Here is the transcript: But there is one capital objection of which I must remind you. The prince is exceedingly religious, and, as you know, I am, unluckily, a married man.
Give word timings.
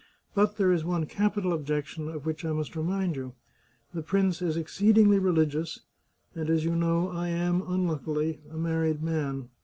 But 0.33 0.57
there 0.57 0.71
is 0.71 0.83
one 0.83 1.05
capital 1.05 1.53
objection 1.53 2.09
of 2.09 2.25
which 2.25 2.43
I 2.43 2.53
must 2.53 2.75
remind 2.75 3.15
you. 3.15 3.35
The 3.93 4.01
prince 4.01 4.41
is 4.41 4.57
exceedingly 4.57 5.19
religious, 5.19 5.81
and, 6.33 6.49
as 6.49 6.65
you 6.65 6.75
know, 6.75 7.09
I 7.09 7.27
am, 7.27 7.61
unluckily, 7.61 8.39
a 8.49 8.57
married 8.57 9.03
man. 9.03 9.49